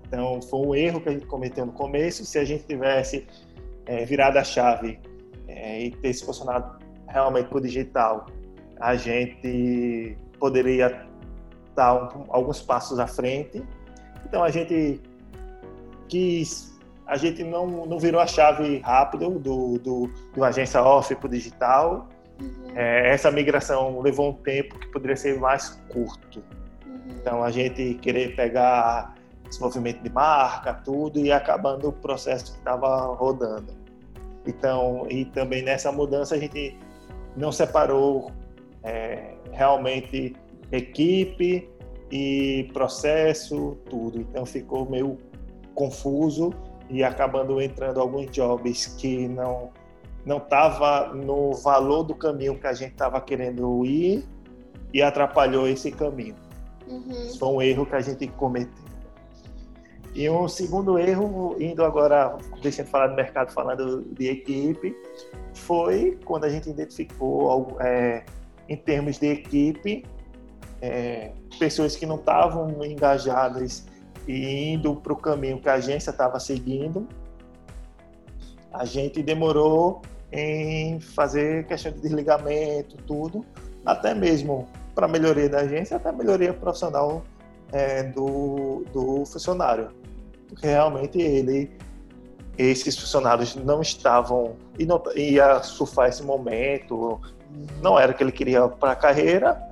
[0.06, 2.24] Então, foi um erro que a gente cometeu no começo.
[2.24, 3.26] Se a gente tivesse
[3.86, 5.00] é, virado a chave
[5.48, 8.26] é, e ter se posicionado realmente para o digital,
[8.78, 11.06] a gente poderia
[11.70, 13.62] estar um, alguns passos à frente.
[14.26, 15.00] Então, a gente
[16.08, 16.72] quis
[17.06, 22.08] a gente não, não virou a chave rápido do, do, agência off para o digital.
[22.74, 26.42] É, essa migração levou um tempo que poderia ser mais curto.
[27.08, 29.14] Então, a gente querer pegar
[29.48, 33.74] desenvolvimento de marca, tudo, e acabando o processo que estava rodando.
[34.46, 36.76] Então, e também nessa mudança a gente
[37.36, 38.32] não separou
[38.82, 40.34] é, realmente
[40.70, 41.68] equipe
[42.10, 44.20] e processo, tudo.
[44.20, 45.18] Então ficou meio
[45.74, 46.52] confuso
[46.90, 49.70] e acabando entrando alguns jobs que não
[50.24, 54.24] não estava no valor do caminho que a gente estava querendo ir
[54.92, 56.36] e atrapalhou esse caminho.
[56.86, 57.38] Uhum.
[57.38, 58.82] Foi um erro que a gente cometeu.
[60.14, 64.94] E um segundo erro, indo agora, deixando de falar do mercado, falando de equipe,
[65.54, 68.24] foi quando a gente identificou, é,
[68.68, 70.04] em termos de equipe,
[70.82, 73.86] é, pessoas que não estavam engajadas
[74.28, 77.08] e indo para o caminho que a agência estava seguindo,
[78.70, 83.44] a gente demorou em fazer questão de desligamento, tudo,
[83.84, 87.22] até mesmo para melhoria da agência, até melhoria profissional
[87.70, 89.90] é, do, do funcionário,
[90.48, 91.70] porque realmente ele,
[92.56, 97.20] esses funcionários não estavam e não ia surfar esse momento,
[97.82, 99.70] não era o que ele queria para a carreira,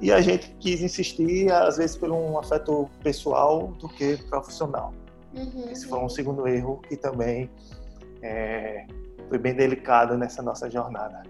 [0.00, 4.92] e a gente quis insistir, às vezes, por um afeto pessoal do que profissional.
[5.34, 5.70] Uhum.
[5.70, 7.50] Esse foi um segundo erro que também
[8.22, 8.86] é,
[9.28, 11.22] foi bem delicado nessa nossa jornada.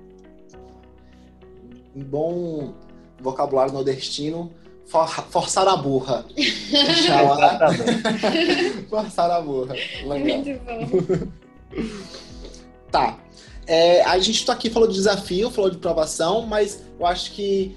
[1.95, 2.75] Um bom
[3.21, 4.53] vocabulário nordestino,
[4.87, 6.25] for, forçar a burra.
[8.89, 9.75] forçar a burra.
[10.05, 10.39] Legal.
[10.39, 10.87] Muito bom.
[12.91, 13.19] tá.
[13.67, 17.77] É, a gente está aqui falou de desafio, falou de provação, mas eu acho que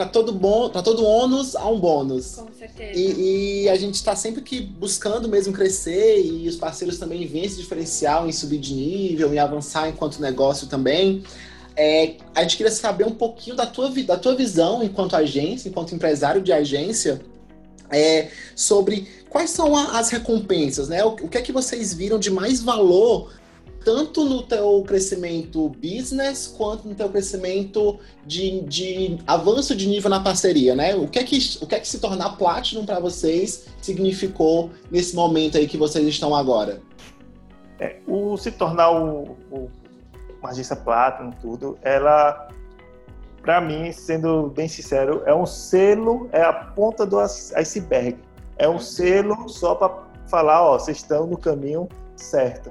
[0.00, 2.36] para todo bom, para todo ônus há um bônus.
[2.36, 2.98] Com certeza.
[2.98, 7.44] E, e a gente está sempre que buscando mesmo crescer e os parceiros também veem
[7.44, 11.22] esse diferencial em subir de nível, em avançar enquanto negócio também.
[11.76, 15.94] É, a gente queria saber um pouquinho da tua, da tua visão enquanto agência, enquanto
[15.94, 17.20] empresário de agência,
[17.90, 21.04] é, sobre quais são as recompensas, né?
[21.04, 23.30] O, o que é que vocês viram de mais valor
[23.84, 30.20] tanto no teu crescimento business quanto no teu crescimento de, de avanço de nível na
[30.20, 30.94] parceria, né?
[30.94, 35.14] O que é que, o que, é que se tornar Platinum para vocês significou nesse
[35.14, 36.82] momento aí que vocês estão agora?
[37.78, 39.70] É, o se tornar o, o
[40.42, 42.48] Magista Platinum, tudo, ela,
[43.40, 48.18] para mim, sendo bem sincero, é um selo, é a ponta do iceberg.
[48.58, 52.70] É um selo só para falar, ó, vocês estão no caminho certo.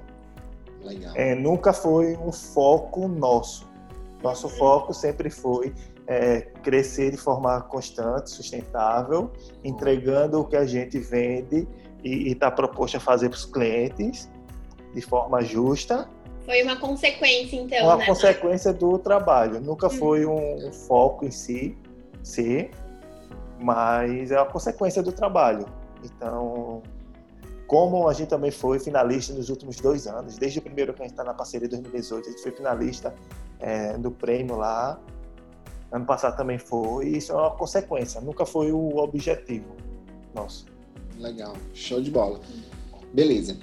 [1.15, 3.67] É, nunca foi um foco nosso.
[4.23, 5.73] Nosso foco sempre foi
[6.07, 9.31] é, crescer de forma constante, sustentável,
[9.63, 11.67] entregando o que a gente vende
[12.03, 14.29] e está proposto a fazer para os clientes
[14.93, 16.09] de forma justa.
[16.45, 17.85] Foi uma consequência, então.
[17.85, 18.05] Uma né?
[18.05, 19.61] consequência do trabalho.
[19.61, 19.91] Nunca hum.
[19.91, 21.77] foi um, um, foco em si,
[22.23, 22.69] sim,
[23.59, 25.65] mas é uma consequência do trabalho.
[26.03, 26.81] Então,
[27.69, 31.05] como a gente também foi finalista nos últimos dois anos, desde o primeiro que a
[31.05, 33.13] gente está na parceria de 2018, a gente foi finalista
[33.59, 34.99] é, do prêmio lá.
[35.91, 39.75] Ano passado também foi, e isso é uma consequência, nunca foi o objetivo
[40.33, 40.65] nosso.
[41.19, 42.39] Legal, show de bola.
[43.13, 43.55] Beleza.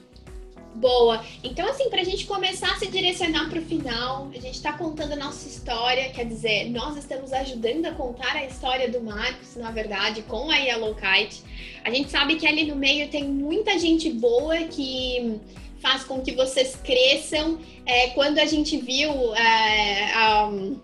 [0.76, 1.24] Boa.
[1.42, 4.74] Então, assim, para a gente começar a se direcionar para o final, a gente está
[4.74, 9.56] contando a nossa história, quer dizer, nós estamos ajudando a contar a história do Marcos,
[9.56, 11.42] na verdade, com a Yellow Kite.
[11.82, 15.40] A gente sabe que ali no meio tem muita gente boa que
[15.80, 17.58] faz com que vocês cresçam.
[17.86, 20.78] É, quando a gente viu é, um,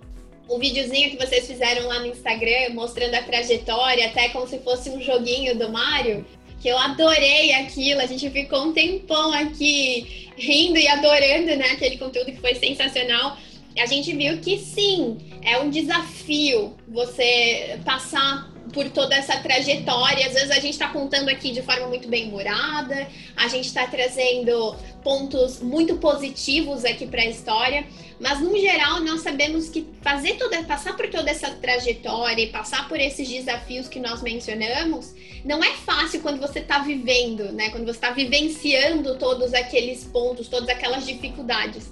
[0.48, 4.88] o videozinho que vocês fizeram lá no Instagram, mostrando a trajetória, até como se fosse
[4.88, 6.24] um joguinho do Mario,
[6.62, 8.00] que eu adorei aquilo.
[8.00, 13.36] A gente ficou um tempão aqui rindo e adorando né, aquele conteúdo que foi sensacional.
[13.76, 20.26] A gente viu que sim, é um desafio você passar por toda essa trajetória.
[20.26, 23.06] Às vezes a gente está contando aqui de forma muito bem humorada,
[23.36, 27.84] a gente está trazendo pontos muito positivos aqui para a história,
[28.20, 32.88] mas no geral nós sabemos que fazer toda, passar por toda essa trajetória e passar
[32.88, 37.70] por esses desafios que nós mencionamos não é fácil quando você está vivendo, né?
[37.70, 41.90] Quando você está vivenciando todos aqueles pontos, todas aquelas dificuldades.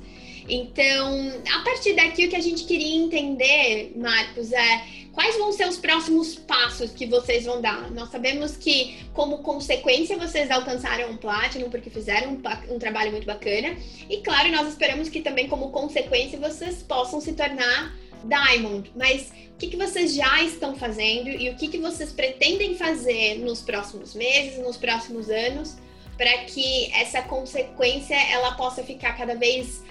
[0.51, 5.69] Então, a partir daqui, o que a gente queria entender, Marcos, é quais vão ser
[5.69, 7.89] os próximos passos que vocês vão dar?
[7.93, 13.27] Nós sabemos que, como consequência, vocês alcançaram o Platinum porque fizeram um, um, trabalho muito
[13.27, 13.77] bacana.
[14.09, 18.91] E, claro, nós esperamos que também, como consequência, vocês possam se tornar Diamond.
[18.97, 23.39] Mas o que, que vocês já estão fazendo e o que, que vocês pretendem fazer
[23.39, 25.77] nos próximos meses, nos próximos anos,
[26.17, 29.91] para que essa consequência ela possa ficar cada vez mais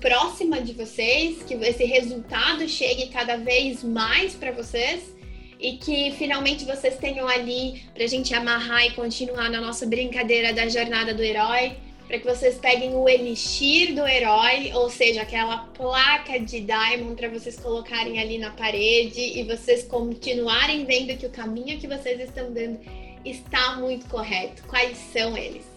[0.00, 5.14] próxima de vocês, que esse resultado chegue cada vez mais para vocês
[5.58, 10.52] e que finalmente vocês tenham ali para a gente amarrar e continuar na nossa brincadeira
[10.52, 15.58] da jornada do herói, para que vocês peguem o elixir do herói, ou seja, aquela
[15.58, 21.30] placa de Diamond para vocês colocarem ali na parede e vocês continuarem vendo que o
[21.30, 22.78] caminho que vocês estão dando
[23.24, 24.62] está muito correto.
[24.68, 25.75] Quais são eles?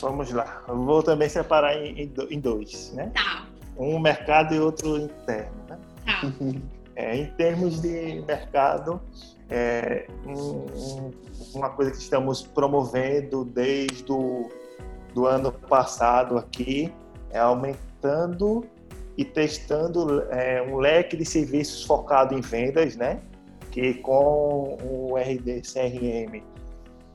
[0.00, 0.62] Vamos lá.
[0.68, 3.10] Eu vou também separar em, em dois, né?
[3.14, 3.46] Tá.
[3.76, 5.78] Um mercado e outro interno, né?
[6.04, 6.32] Tá.
[6.98, 8.98] É, em termos de mercado,
[9.50, 10.64] é, um,
[11.54, 14.48] uma coisa que estamos promovendo desde o
[15.12, 16.90] do ano passado aqui
[17.30, 18.64] é aumentando
[19.16, 23.20] e testando é, um leque de serviços focado em vendas, né?
[23.70, 26.42] Que com o RD CRM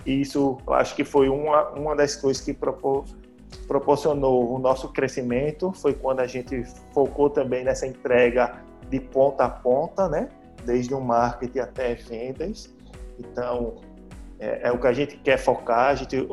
[0.05, 3.05] isso acho que foi uma, uma das coisas que propor,
[3.67, 9.49] proporcionou o nosso crescimento, foi quando a gente focou também nessa entrega de ponta a
[9.49, 10.29] ponta, né?
[10.65, 12.73] desde o marketing até vendas.
[13.19, 13.75] Então,
[14.39, 16.27] é, é o que a gente quer focar, a gente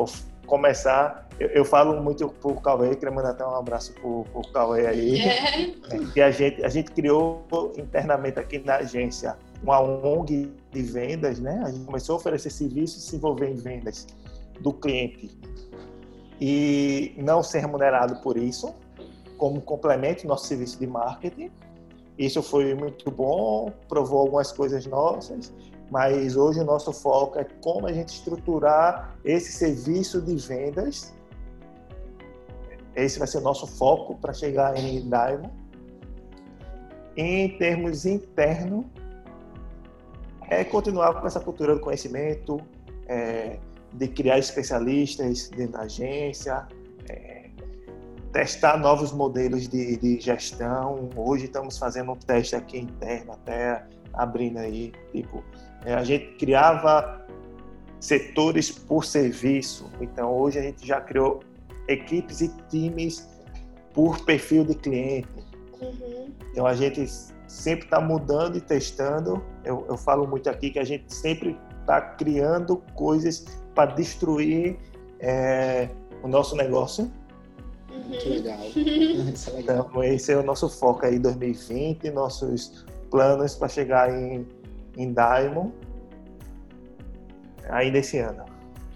[0.47, 1.29] começar.
[1.39, 5.21] Eu, eu falo muito por Cauê, queria mandar até um abraço por, por Cauê aí,
[5.21, 5.67] é.
[6.13, 7.45] Que a gente, a gente criou
[7.77, 11.63] internamente aqui na agência uma ONG de vendas, né?
[11.65, 14.07] A gente começou a oferecer serviços e se envolver em vendas
[14.61, 15.31] do cliente
[16.41, 18.75] e não ser remunerado por isso,
[19.37, 21.51] como complemento do nosso serviço de marketing.
[22.19, 25.53] Isso foi muito bom, provou algumas coisas nossas,
[25.91, 31.15] mas hoje o nosso foco é como a gente estruturar esse serviço de vendas.
[32.95, 35.49] Esse vai ser o nosso foco para chegar em Daiva.
[37.17, 38.85] Em termos internos,
[40.51, 42.61] é continuar com essa cultura do conhecimento,
[43.07, 43.59] é,
[43.93, 46.67] de criar especialistas dentro da agência,
[47.09, 47.51] é,
[48.33, 51.09] testar novos modelos de, de, gestão.
[51.17, 55.43] Hoje estamos fazendo um teste aqui interno, até abrindo aí, tipo,
[55.85, 57.27] é, a gente criava
[58.01, 61.41] setores por serviço, então hoje a gente já criou
[61.89, 63.29] equipes e times
[63.93, 65.29] por perfil de cliente.
[65.81, 66.33] Uhum.
[66.53, 67.07] Então a gente
[67.49, 69.43] sempre está mudando e testando.
[69.65, 73.45] Eu, eu, falo muito aqui que a gente sempre está criando coisas
[73.75, 74.77] para destruir
[75.19, 75.89] é,
[76.23, 77.11] o nosso negócio.
[77.91, 78.03] Uhum.
[78.09, 78.61] Muito legal.
[79.35, 79.87] Isso é legal.
[79.91, 84.47] Então, esse é o nosso foco aí 2020, nossos planos para chegar em,
[84.97, 85.73] em Diamond
[87.71, 88.45] ainda esse ano.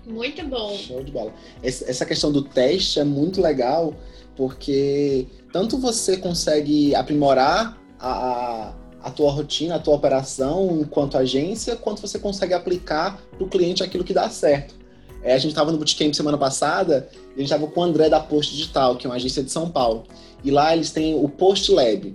[0.07, 0.75] Muito bom.
[0.75, 1.33] Show de bola.
[1.63, 3.95] Essa questão do teste é muito legal,
[4.37, 8.73] porque tanto você consegue aprimorar a,
[9.03, 13.83] a tua rotina, a tua operação enquanto agência, quanto você consegue aplicar para o cliente
[13.83, 14.75] aquilo que dá certo.
[15.23, 18.09] É, a gente estava no Bootcamp semana passada e a gente estava com o André
[18.09, 20.05] da Post Digital, que é uma agência de São Paulo.
[20.43, 22.13] E lá eles têm o Post Lab,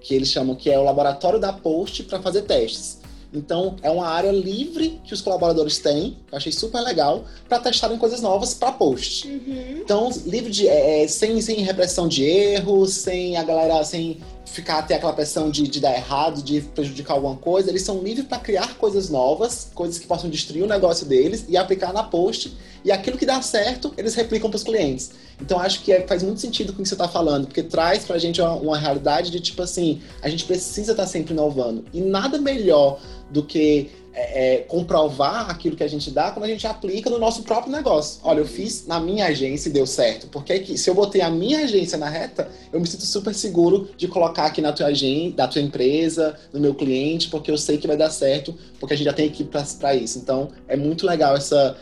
[0.00, 2.98] que eles chamam que é o laboratório da Post para fazer testes.
[3.32, 7.60] Então, é uma área livre que os colaboradores têm, que eu achei super legal, para
[7.60, 9.28] testarem coisas novas para post.
[9.28, 9.80] Uhum.
[9.82, 10.66] Então, livre de.
[10.66, 13.84] É, é, sem, sem repressão de erros, sem a galera.
[13.84, 14.18] sem
[14.50, 17.70] ficar ter aquela pressão de, de dar errado, de prejudicar alguma coisa.
[17.70, 21.56] Eles são livres para criar coisas novas, coisas que possam destruir o negócio deles e
[21.56, 22.56] aplicar na post.
[22.84, 25.10] E aquilo que dá certo, eles replicam para os clientes.
[25.40, 28.04] Então acho que é, faz muito sentido com o que você está falando, porque traz
[28.04, 31.32] para a gente uma, uma, realidade de tipo assim, a gente precisa estar tá sempre
[31.32, 31.84] inovando.
[31.92, 36.48] E nada melhor do que é, é, comprovar aquilo que a gente dá quando a
[36.48, 38.20] gente aplica no nosso próprio negócio.
[38.24, 40.26] Olha, eu fiz na minha agência e deu certo.
[40.26, 43.88] Porque é se eu botei a minha agência na reta, eu me sinto super seguro
[43.96, 47.78] de colocar aqui na tua agência, da tua empresa, no meu cliente, porque eu sei
[47.78, 50.18] que vai dar certo, porque a gente já tem equipe para isso.
[50.18, 51.76] Então, é muito legal essa,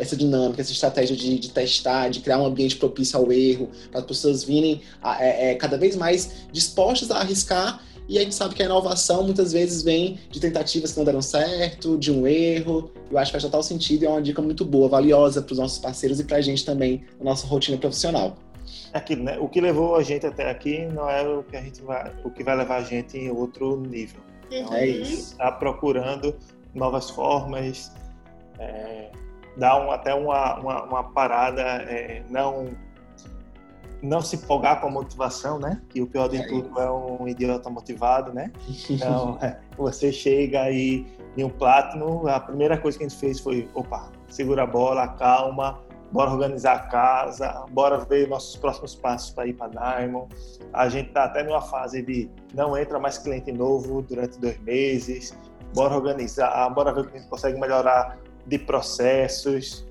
[0.00, 4.00] essa dinâmica, essa estratégia de, de testar, de criar um ambiente propício ao erro, para
[4.00, 4.80] as pessoas virem
[5.20, 9.24] é, é, cada vez mais dispostas a arriscar e a gente sabe que a inovação
[9.24, 12.90] muitas vezes vem de tentativas que não deram certo, de um erro.
[13.10, 15.58] Eu acho que faz total sentido e é uma dica muito boa, valiosa para os
[15.58, 18.36] nossos parceiros e para a gente também, na nossa rotina profissional.
[18.92, 19.38] É aquilo, né?
[19.38, 22.30] O que levou a gente até aqui não é o que a gente vai, o
[22.30, 24.20] que vai levar a gente em outro nível.
[24.50, 25.32] Então, é isso.
[25.32, 26.34] Está procurando
[26.74, 27.92] novas formas,
[28.58, 29.10] é,
[29.56, 32.68] dar um, até uma, uma, uma parada, é, não
[34.02, 35.80] não se empolgar com a motivação, né?
[35.88, 38.52] Que o pior de é tudo é um idiota motivado, né?
[38.90, 43.40] Então, é, você chega aí em um plátano, a primeira coisa que a gente fez
[43.40, 45.80] foi, opa, segura a bola, calma,
[46.12, 50.34] bora organizar a casa, bora ver nossos próximos passos para ir para Diamond.
[50.72, 55.36] A gente está até numa fase de não entra mais cliente novo durante dois meses,
[55.74, 59.86] bora organizar, bora ver o que a gente consegue melhorar de processos,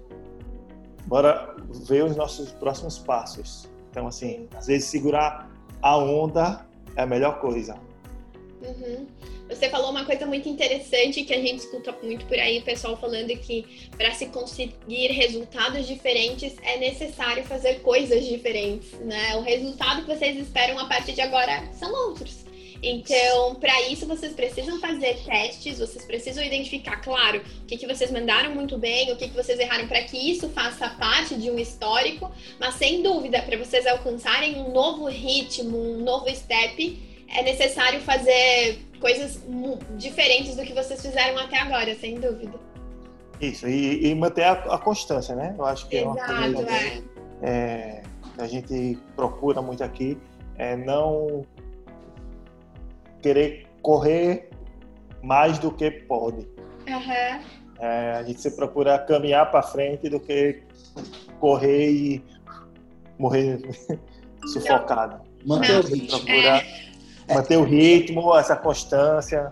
[1.06, 1.56] bora
[1.88, 3.70] ver os nossos próximos passos.
[3.96, 5.50] Então, assim, às vezes segurar
[5.82, 6.68] a onda
[6.98, 7.80] é a melhor coisa.
[8.62, 9.08] Uhum.
[9.48, 13.30] Você falou uma coisa muito interessante que a gente escuta muito por aí, pessoal falando
[13.38, 19.38] que para se conseguir resultados diferentes é necessário fazer coisas diferentes, né?
[19.38, 22.45] O resultado que vocês esperam a partir de agora são outros.
[22.88, 28.12] Então, para isso, vocês precisam fazer testes, vocês precisam identificar, claro, o que, que vocês
[28.12, 31.58] mandaram muito bem, o que, que vocês erraram para que isso faça parte de um
[31.58, 38.00] histórico, mas sem dúvida, para vocês alcançarem um novo ritmo, um novo step, é necessário
[38.02, 39.44] fazer coisas
[39.98, 42.54] diferentes do que vocês fizeram até agora, sem dúvida.
[43.42, 45.56] Isso, e, e manter a, a, constância, né?
[45.58, 47.02] Eu acho que Exato, é uma coisa é.
[47.42, 48.04] É,
[48.36, 50.20] que a gente procura muito aqui,
[50.56, 51.44] é não
[53.26, 54.52] querer correr
[55.24, 56.48] mais do que pode.
[56.88, 57.42] Uhum.
[57.80, 60.62] É, a gente se procura caminhar para frente do que
[61.40, 62.24] correr e
[63.18, 63.60] morrer
[64.54, 65.22] sufocado.
[65.44, 66.20] Manter o ritmo.
[66.20, 66.64] Procura
[67.28, 67.34] é.
[67.34, 69.50] manter o ritmo, essa constância.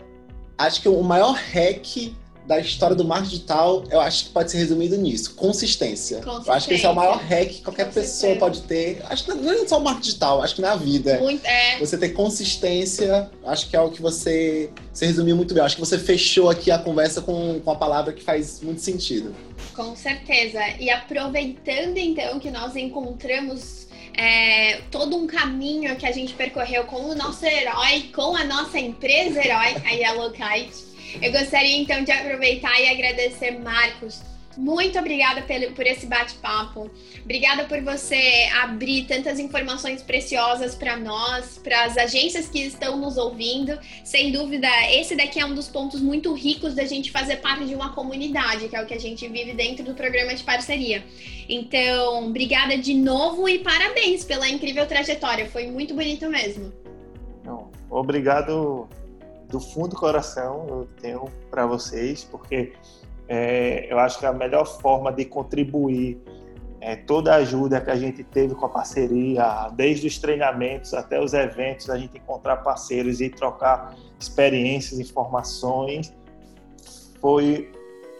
[0.55, 2.15] Acho que o maior hack
[2.45, 6.17] da história do marketing digital, eu acho que pode ser resumido nisso: consistência.
[6.17, 6.49] consistência.
[6.49, 9.01] Eu acho que esse é o maior hack que qualquer pessoa pode ter.
[9.09, 11.19] Acho que não é só o marketing digital, acho que na vida.
[11.19, 11.79] Muito, é.
[11.79, 15.63] Você ter consistência, acho que é o que você, você resumiu muito bem.
[15.63, 19.35] Acho que você fechou aqui a conversa com, com a palavra que faz muito sentido.
[19.73, 20.59] Com certeza.
[20.79, 27.09] E aproveitando então que nós encontramos é, todo um caminho que a gente percorreu com
[27.09, 30.92] o nosso herói, com a nossa empresa herói, a Yellow Kite.
[31.21, 34.21] Eu gostaria então de aproveitar e agradecer, Marcos.
[34.55, 35.43] Muito obrigada
[35.75, 36.89] por esse bate-papo.
[37.23, 43.17] Obrigada por você abrir tantas informações preciosas para nós, para as agências que estão nos
[43.17, 43.79] ouvindo.
[44.03, 47.73] Sem dúvida, esse daqui é um dos pontos muito ricos da gente fazer parte de
[47.73, 51.03] uma comunidade, que é o que a gente vive dentro do programa de parceria.
[51.49, 55.49] Então, obrigada de novo e parabéns pela incrível trajetória.
[55.49, 56.71] Foi muito bonito mesmo.
[57.89, 58.87] Obrigado
[59.53, 62.73] do fundo do coração eu tenho para vocês, porque
[63.27, 66.19] é, eu acho que a melhor forma de contribuir
[66.81, 71.21] é, toda a ajuda que a gente teve com a parceria, desde os treinamentos até
[71.21, 76.11] os eventos, a gente encontrar parceiros e trocar experiências, informações,
[77.21, 77.71] foi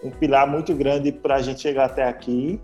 [0.03, 2.61] um pilar muito grande para a gente chegar até aqui.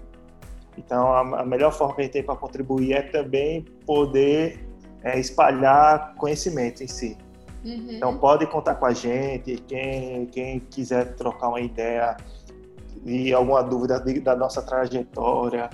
[0.77, 4.63] Então, a, a melhor forma que a gente tem para contribuir é também poder
[5.03, 7.17] é, espalhar conhecimento em si.
[7.63, 7.87] Uhum.
[7.89, 12.15] Então, pode contar com a gente, quem, quem quiser trocar uma ideia
[13.05, 15.69] e alguma dúvida da nossa trajetória,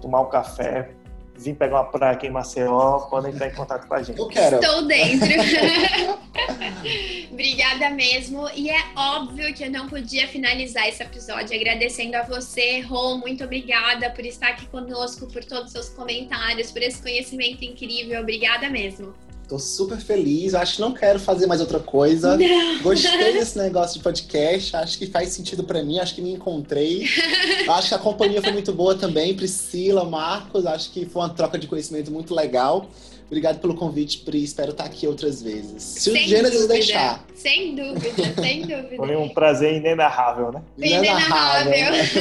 [0.00, 0.90] tomar um café,
[1.38, 4.18] vir pegar uma praia aqui em Maceió, podem entrar em contato com a gente.
[4.18, 4.56] Eu quero.
[4.56, 5.28] Estou dentro.
[7.30, 8.48] Obrigada mesmo.
[8.54, 13.18] E é óbvio que eu não podia finalizar esse episódio agradecendo a você, Rô.
[13.18, 18.22] Muito obrigada por estar aqui conosco, por todos os seus comentários, por esse conhecimento incrível.
[18.22, 19.14] Obrigada mesmo.
[19.48, 20.54] Tô super feliz.
[20.54, 22.36] Acho que não quero fazer mais outra coisa.
[22.36, 22.82] Não.
[22.82, 24.74] Gostei desse negócio de podcast.
[24.74, 26.00] Acho que faz sentido para mim.
[26.00, 27.06] Acho que me encontrei.
[27.68, 29.36] acho que a companhia foi muito boa também.
[29.36, 30.66] Priscila, Marcos.
[30.66, 32.90] Acho que foi uma troca de conhecimento muito legal.
[33.26, 34.42] Obrigado pelo convite, Pri.
[34.42, 35.82] Espero estar aqui outras vezes.
[35.82, 37.24] Se sem o Gênesis deixar.
[37.34, 38.96] Sem dúvida, sem dúvida.
[38.96, 40.62] Foi um prazer inenarrável, né?
[40.78, 41.72] Inenarrável.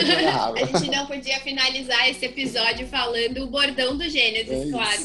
[0.02, 0.64] inenarrável.
[0.64, 5.02] A gente não podia finalizar esse episódio falando o bordão do Gênesis, é claro.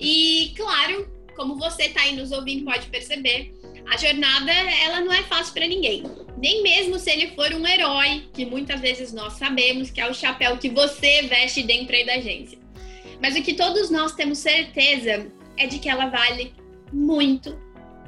[0.00, 1.06] E, claro,
[1.40, 3.54] como você está aí nos ouvindo pode perceber,
[3.90, 6.02] a jornada ela não é fácil para ninguém.
[6.36, 10.12] Nem mesmo se ele for um herói, que muitas vezes nós sabemos que é o
[10.12, 12.58] chapéu que você veste dentro aí da agência.
[13.22, 16.52] Mas o que todos nós temos certeza é de que ela vale
[16.92, 17.58] muito,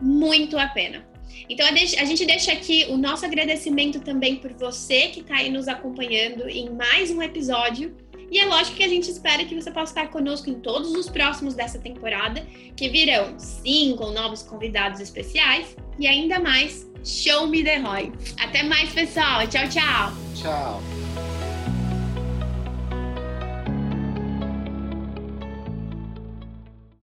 [0.02, 1.08] muito a pena.
[1.48, 5.68] Então a gente deixa aqui o nosso agradecimento também por você que está aí nos
[5.68, 7.96] acompanhando em mais um episódio
[8.32, 11.10] e é lógico que a gente espera que você possa estar conosco em todos os
[11.10, 12.40] próximos dessa temporada,
[12.74, 18.10] que virão sim com novos convidados especiais e ainda mais Show Me The Roy.
[18.40, 19.46] Até mais, pessoal.
[19.46, 20.12] Tchau, tchau.
[20.34, 21.31] Tchau.